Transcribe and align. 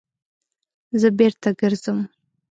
_زه 1.01 1.09
بېرته 1.17 1.49
ګرځم. 1.59 1.99